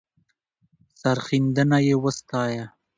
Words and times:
سرښندنه 0.99 1.77
یې 1.87 1.95
وستایه. 2.03 2.65